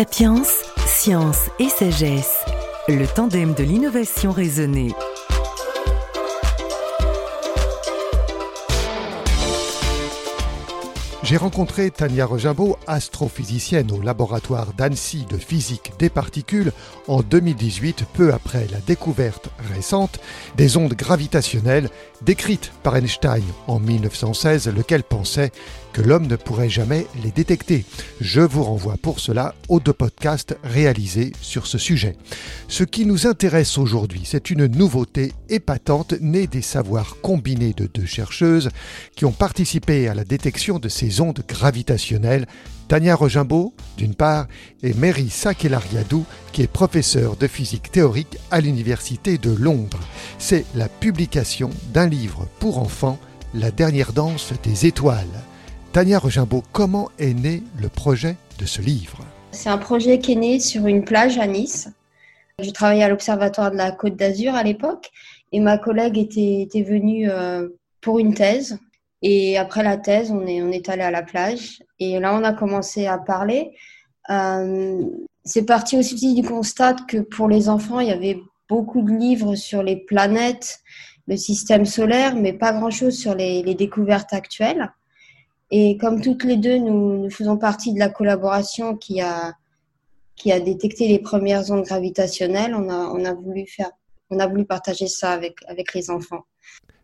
[0.00, 0.42] Sapiens,
[0.86, 2.38] science et sagesse,
[2.88, 4.94] le tandem de l'innovation raisonnée.
[11.22, 16.72] J'ai rencontré Tania Rojabo, astrophysicienne au laboratoire d'Annecy de physique des particules,
[17.06, 20.18] en 2018, peu après la découverte récente
[20.56, 21.90] des ondes gravitationnelles
[22.22, 25.52] décrites par Einstein en 1916, lequel pensait
[25.92, 27.84] que l'homme ne pourrait jamais les détecter.
[28.20, 32.16] Je vous renvoie pour cela aux deux podcasts réalisés sur ce sujet.
[32.68, 38.06] Ce qui nous intéresse aujourd'hui, c'est une nouveauté épatante née des savoirs combinés de deux
[38.06, 38.70] chercheuses
[39.16, 42.46] qui ont participé à la détection de ces ondes gravitationnelles
[42.90, 44.48] Tania Rojimbo, d'une part,
[44.82, 50.00] et Mary Sakelariadou, qui est professeure de physique théorique à l'Université de Londres.
[50.38, 53.20] C'est la publication d'un livre pour enfants,
[53.54, 55.49] La dernière danse des étoiles.
[55.92, 59.24] Tania Rojimbo, comment est né le projet de ce livre?
[59.50, 61.88] C'est un projet qui est né sur une plage à Nice.
[62.60, 65.10] Je travaillais à l'Observatoire de la Côte d'Azur à l'époque
[65.50, 68.78] et ma collègue était, venue euh, pour une thèse.
[69.22, 73.08] Et après la thèse, on est, allé à la plage et là, on a commencé
[73.08, 73.72] à parler.
[74.30, 75.02] Euh,
[75.44, 79.56] c'est parti aussi du constat que pour les enfants, il y avait beaucoup de livres
[79.56, 80.78] sur les planètes,
[81.26, 84.92] le système solaire, mais pas grand-chose sur les découvertes actuelles.
[85.70, 89.54] Et comme toutes les deux, nous, nous faisons partie de la collaboration qui a,
[90.34, 93.90] qui a détecté les premières ondes gravitationnelles, on a, on a, voulu, faire,
[94.30, 96.44] on a voulu partager ça avec, avec les enfants.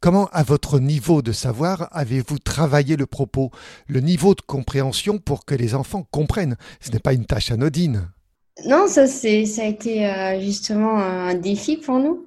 [0.00, 3.50] Comment, à votre niveau de savoir, avez-vous travaillé le propos,
[3.88, 6.56] le niveau de compréhension pour que les enfants comprennent?
[6.80, 8.08] Ce n'est pas une tâche anodine.
[8.66, 12.26] Non, ça, c'est, ça a été euh, justement un défi pour nous.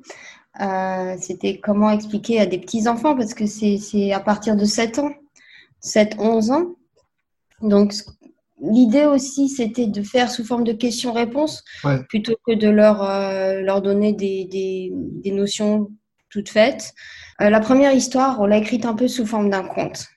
[0.61, 4.99] Euh, c'était comment expliquer à des petits-enfants, parce que c'est, c'est à partir de 7
[4.99, 5.11] ans
[5.83, 6.75] 7-11 ans.
[7.61, 7.93] Donc,
[8.61, 12.03] l'idée aussi, c'était de faire sous forme de questions-réponses ouais.
[12.09, 15.91] plutôt que de leur, euh, leur donner des, des, des, notions
[16.29, 16.93] toutes faites.
[17.41, 20.07] Euh, la première histoire, on l'a écrite un peu sous forme d'un conte.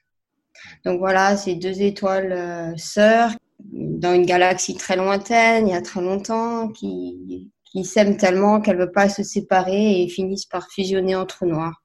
[0.85, 3.33] Donc voilà, c'est deux étoiles euh, sœurs
[3.73, 8.77] dans une galaxie très lointaine, il y a très longtemps, qui, qui s'aiment tellement qu'elles
[8.77, 11.83] ne veulent pas se séparer et finissent par fusionner en trou noir.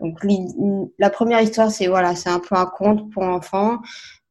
[0.00, 0.18] Donc
[0.98, 3.78] la première histoire, c'est voilà, c'est un peu un conte pour enfants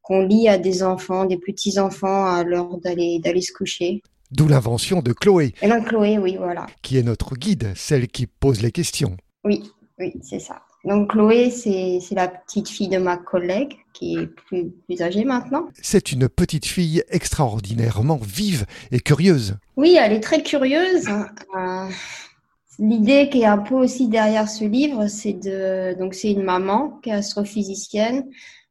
[0.02, 4.04] qu'on lit à des enfants, des petits enfants à l'heure d'aller d'aller se coucher.
[4.32, 5.54] D'où l'invention de Chloé.
[5.62, 6.68] Et donc Chloé, oui, voilà.
[6.82, 9.16] Qui est notre guide, celle qui pose les questions.
[9.46, 10.62] Oui, oui, c'est ça.
[10.86, 15.68] Donc Chloé, c'est la petite fille de ma collègue qui est plus, plus âgée maintenant.
[15.82, 19.56] C'est une petite fille extraordinairement vive et curieuse.
[19.78, 21.08] Oui, elle est très curieuse.
[21.08, 21.88] Euh,
[22.80, 27.00] L'idée qui est un peu aussi derrière ce livre, c'est de donc c'est une maman
[27.04, 28.26] qui est astrophysicienne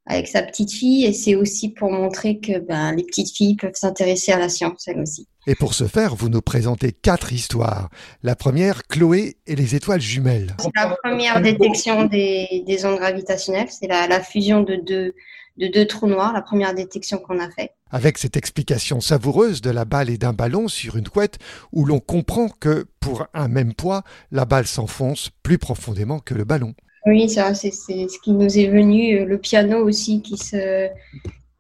[0.06, 3.74] avec sa petite fille et c'est aussi pour montrer que ben, les petites filles peuvent
[3.74, 5.28] s'intéresser à la science elles aussi.
[5.46, 7.88] Et pour ce faire, vous nous présentez quatre histoires.
[8.22, 10.56] La première, Chloé et les étoiles jumelles.
[10.58, 15.14] C'est la première détection des, des ondes gravitationnelles, c'est la, la, fusion de deux,
[15.56, 17.72] de deux trous noirs, la première détection qu'on a faite.
[17.92, 21.38] Avec cette explication savoureuse de la balle et d'un ballon sur une couette,
[21.72, 26.44] où l'on comprend que pour un même poids, la balle s'enfonce plus profondément que le
[26.44, 26.75] ballon.
[27.06, 29.25] Oui, ça, c'est ce qui nous est venu.
[29.25, 30.88] Le piano aussi qui se,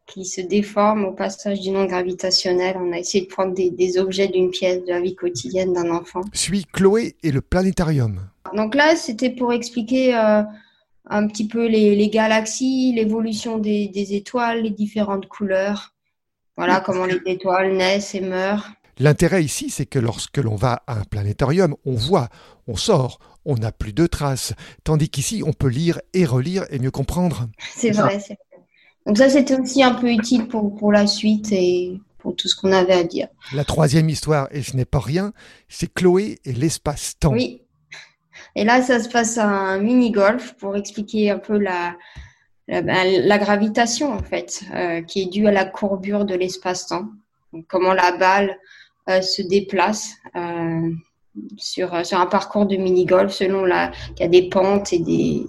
[0.06, 2.76] qui se déforme au passage d'une onde gravitationnelle.
[2.78, 5.90] On a essayé de prendre des, des objets d'une pièce de la vie quotidienne d'un
[5.90, 6.20] enfant.
[6.32, 8.20] Suis Chloé et le planétarium.
[8.54, 10.42] Donc là, c'était pour expliquer euh,
[11.08, 15.91] un petit peu les, les galaxies, l'évolution des, des, étoiles, les différentes couleurs.
[16.56, 18.72] Voilà comment les étoiles naissent et meurent.
[18.98, 22.28] L'intérêt ici, c'est que lorsque l'on va à un planétarium, on voit,
[22.68, 24.52] on sort, on n'a plus de traces,
[24.84, 27.48] tandis qu'ici, on peut lire et relire et mieux comprendre.
[27.74, 28.66] C'est vrai, c'est vrai.
[29.06, 32.54] Donc ça, c'était aussi un peu utile pour, pour la suite et pour tout ce
[32.54, 33.28] qu'on avait à dire.
[33.52, 35.32] La troisième histoire, et ce n'est pas rien,
[35.68, 37.32] c'est Chloé et l'espace-temps.
[37.32, 37.62] Oui.
[38.54, 41.96] Et là, ça se passe à un mini-golf pour expliquer un peu la,
[42.68, 47.08] la, la gravitation, en fait, euh, qui est due à la courbure de l'espace-temps.
[47.68, 48.56] Comment la balle
[49.10, 50.90] euh, se déplace euh,
[51.56, 55.46] sur, sur un parcours de mini-golf selon la, qu'il y a des pentes et des,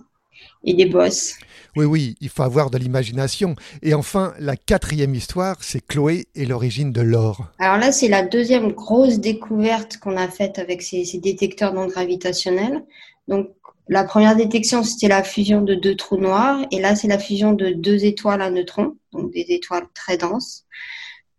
[0.64, 1.36] et des bosses.
[1.76, 3.56] Oui, oui, il faut avoir de l'imagination.
[3.82, 7.48] Et enfin, la quatrième histoire, c'est Chloé et l'origine de l'or.
[7.58, 11.90] Alors là, c'est la deuxième grosse découverte qu'on a faite avec ces, ces détecteurs d'ondes
[11.90, 12.84] gravitationnelles.
[13.28, 13.50] Donc,
[13.88, 16.66] la première détection, c'était la fusion de deux trous noirs.
[16.72, 20.66] Et là, c'est la fusion de deux étoiles à neutrons, donc des étoiles très denses.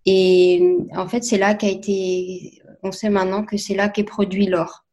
[0.06, 4.46] Et en fait, c'est là qu'a été, on sait maintenant que c'est là qu'est produit
[4.46, 4.84] l'or.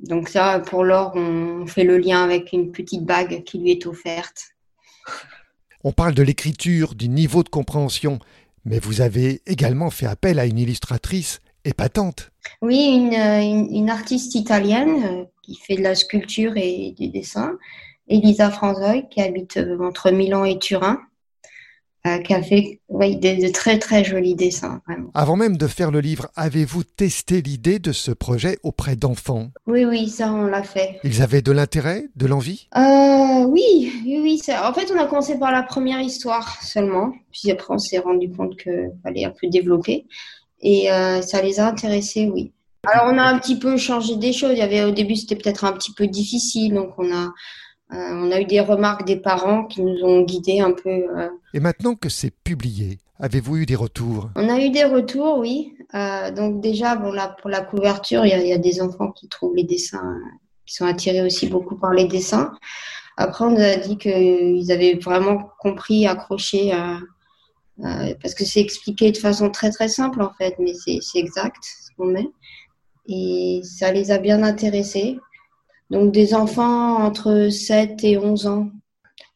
[0.00, 3.86] Donc ça, pour l'or, on fait le lien avec une petite bague qui lui est
[3.86, 4.48] offerte.
[5.84, 8.18] On parle de l'écriture, du niveau de compréhension,
[8.64, 12.31] Mais vous avez également fait appel à une illustratrice épatante.
[12.60, 13.14] Oui, une,
[13.72, 17.56] une, artiste italienne euh, qui fait de la sculpture et du dessin,
[18.08, 21.00] Elisa Franzoy, qui habite euh, entre Milan et Turin.
[22.04, 24.82] Euh, qui a fait de, très très jolis dessins.
[25.14, 29.50] Avant même de faire le livre, avez-vous testé l'idée de ce projet auprès d'enfants?
[29.68, 30.98] Oui, oui, ça on l'a fait.
[31.04, 32.66] Ils avaient de l'intérêt, de l'envie?
[32.76, 34.42] Euh, Oui, oui, oui.
[34.60, 38.32] En fait, on a commencé par la première histoire seulement, puis après on s'est rendu
[38.32, 40.06] compte qu'il fallait un peu développer,
[40.62, 42.52] et euh, ça les a intéressés, oui.
[42.84, 44.52] Alors on a un petit peu changé des choses.
[44.52, 47.32] Il y avait au début c'était peut-être un petit peu difficile, donc on a
[47.92, 50.88] euh, on a eu des remarques des parents qui nous ont guidés un peu.
[50.88, 51.28] Euh.
[51.52, 54.30] Et maintenant que c'est publié, avez-vous eu des retours?
[54.34, 55.74] On a eu des retours, oui.
[55.94, 59.54] Euh, donc déjà, bon, là, pour la couverture, il y, a des enfants qui trouvent
[59.54, 60.16] les dessins,
[60.64, 62.52] qui sont attirés aussi beaucoup par les dessins.
[63.18, 66.72] Après, on nous a dit qu'ils avaient vraiment compris, accroché,
[67.82, 71.90] parce que c'est expliqué de façon très très simple en fait, mais c'est exact ce
[71.96, 72.28] qu'on met.
[73.08, 75.18] Et ça les a bien intéressés.
[75.90, 78.70] Donc des enfants entre 7 et 11 ans.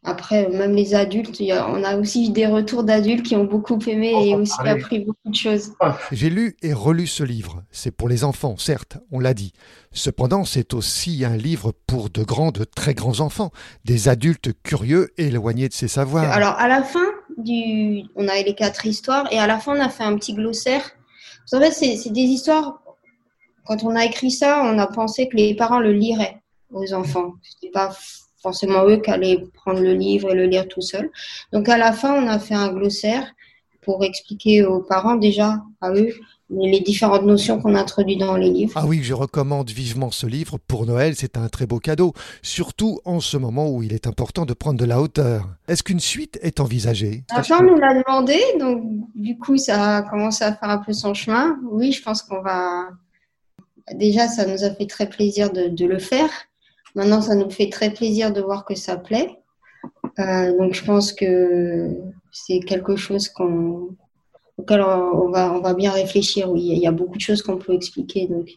[0.09, 4.37] Après, même les adultes, on a aussi des retours d'adultes qui ont beaucoup aimé et
[4.37, 5.73] oh, aussi appris beaucoup de choses.
[5.81, 5.99] Ah.
[6.13, 7.65] J'ai lu et relu ce livre.
[7.73, 9.53] C'est pour les enfants, certes, on l'a dit.
[9.91, 13.51] Cependant, c'est aussi un livre pour de grands, de très grands enfants,
[13.85, 16.31] des adultes curieux et éloignés de ses savoirs.
[16.31, 17.07] Alors, à la fin,
[17.39, 20.83] on a les quatre histoires et à la fin, on a fait un petit glossaire.
[20.83, 22.83] Vous savez, c'est des histoires.
[23.67, 26.41] Quand on a écrit ça, on a pensé que les parents le liraient
[26.73, 27.35] aux enfants.
[27.43, 27.97] Ce pas
[28.39, 31.11] forcément eux qui allaient prendre le livre et le lire tout seul.
[31.53, 33.33] Donc à la fin, on a fait un glossaire
[33.83, 36.13] pour expliquer aux parents déjà, à eux,
[36.49, 38.75] les différentes notions qu'on introduit dans les livres.
[38.77, 40.59] Ah oui, je recommande vivement ce livre.
[40.69, 42.13] Pour Noël, c'est un très beau cadeau,
[42.43, 45.49] surtout en ce moment où il est important de prendre de la hauteur.
[45.67, 47.25] Est-ce qu'une suite est envisagée?
[47.31, 48.83] Attends, nous l'a demandé, donc
[49.15, 51.59] du coup, ça a commencé à faire un peu son chemin.
[51.71, 52.91] Oui, je pense qu'on va...
[53.95, 56.31] Déjà, ça nous a fait très plaisir de le faire.
[56.95, 59.39] Maintenant, ça nous fait très plaisir de voir que ça plaît.
[60.19, 61.95] Euh, donc, je pense que
[62.33, 63.91] c'est quelque chose qu'on,
[64.59, 66.51] auquel on va, on va bien réfléchir.
[66.51, 68.27] Oui, il y a beaucoup de choses qu'on peut expliquer.
[68.27, 68.49] Donc,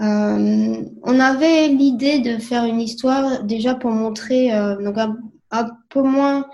[0.00, 6.02] euh, on avait l'idée de faire une histoire déjà pour montrer euh, donc un, peu
[6.02, 6.46] moins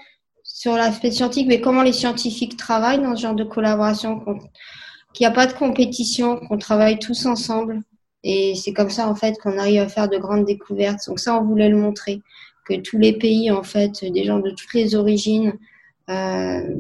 [0.43, 4.21] sur l'aspect scientifique, mais comment les scientifiques travaillent dans ce genre de collaboration,
[5.15, 7.81] qu'il n'y a pas de compétition, qu'on travaille tous ensemble.
[8.25, 11.07] Et c'est comme ça, en fait, qu'on arrive à faire de grandes découvertes.
[11.07, 12.21] Donc ça, on voulait le montrer,
[12.67, 15.55] que tous les pays, en fait, des gens de toutes les origines,
[16.11, 16.75] euh,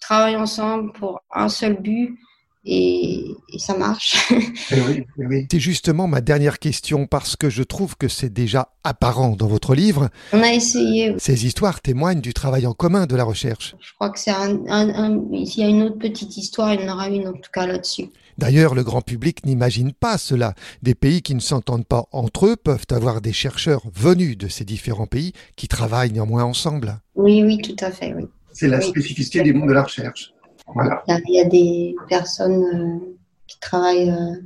[0.00, 2.18] travaillent ensemble pour un seul but.
[2.66, 3.26] Et,
[3.58, 4.16] ça marche.
[4.70, 5.46] Eh oui, eh oui.
[5.50, 9.74] C'est justement ma dernière question parce que je trouve que c'est déjà apparent dans votre
[9.74, 10.08] livre.
[10.32, 11.14] On a essayé.
[11.18, 13.74] Ces histoires témoignent du travail en commun de la recherche.
[13.80, 16.88] Je crois que c'est un, un, s'il y a une autre petite histoire, il y
[16.88, 18.08] en aura une en tout cas là-dessus.
[18.38, 20.54] D'ailleurs, le grand public n'imagine pas cela.
[20.82, 24.64] Des pays qui ne s'entendent pas entre eux peuvent avoir des chercheurs venus de ces
[24.64, 26.98] différents pays qui travaillent néanmoins ensemble.
[27.14, 28.24] Oui, oui, tout à fait, oui.
[28.54, 30.32] C'est la spécificité du monde de la recherche.
[30.72, 31.02] Voilà.
[31.08, 33.14] Il, y a, des personnes euh,
[33.46, 34.36] qui travaillent euh,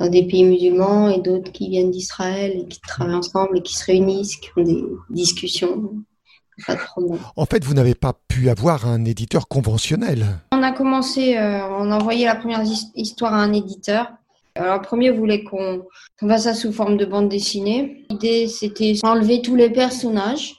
[0.00, 3.76] dans des pays musulmans et d'autres qui viennent d'Israël et qui travaillent ensemble et qui
[3.76, 5.92] se réunissent, qui ont des discussions.
[7.36, 10.24] En fait, vous n'avez pas pu avoir un éditeur conventionnel.
[10.52, 12.62] On a commencé, euh, on a envoyé la première
[12.94, 14.10] histoire à un éditeur.
[14.54, 15.84] Alors, le premier voulait qu'on
[16.18, 18.06] fasse ça sous forme de bande dessinée.
[18.08, 20.54] L'idée, c'était enlever tous les personnages,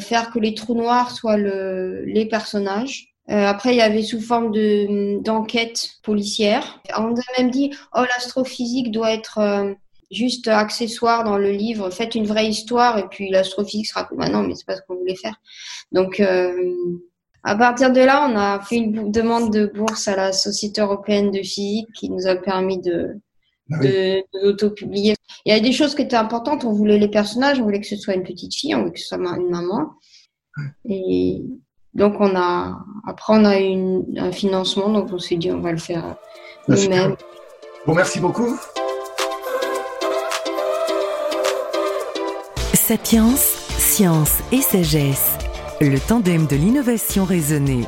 [0.00, 3.10] faire que les trous noirs soient le, les personnages.
[3.30, 6.82] Euh, après, il y avait sous forme de d'enquête policière.
[6.98, 9.76] On nous a même dit, oh, l'astrophysique doit être
[10.10, 11.90] juste accessoire dans le livre.
[11.90, 14.08] Faites une vraie histoire et puis l'astrophysique sera.
[14.12, 15.36] Bah non, mais c'est pas ce qu'on voulait faire.
[15.92, 16.74] Donc, euh,
[17.44, 21.30] à partir de là, on a fait une demande de bourse à la Société européenne
[21.30, 23.20] de physique qui nous a permis de,
[23.72, 25.14] ah de, l'auto-publier.
[25.46, 26.64] Il y a des choses qui étaient importantes.
[26.64, 29.00] On voulait les personnages, on voulait que ce soit une petite fille, on voulait que
[29.00, 29.90] ce soit une maman.
[30.88, 31.42] Et
[31.94, 35.72] donc, on a, après, on a eu un financement, donc on s'est dit, on va
[35.72, 36.16] le faire
[36.68, 37.16] nous-mêmes.
[37.86, 38.56] Bon, merci beaucoup.
[42.74, 45.38] Sapiens, science et sagesse,
[45.80, 47.84] le tandem de l'innovation raisonnée.